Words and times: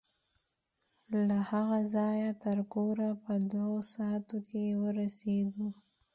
له 1.27 1.37
هغه 1.51 1.79
ځايه 1.95 2.31
تر 2.43 2.57
کوره 2.73 3.09
په 3.23 3.33
دوو 3.51 3.75
ساعتو 3.93 4.35
کښې 4.49 4.67
ورسېدو. 4.81 5.67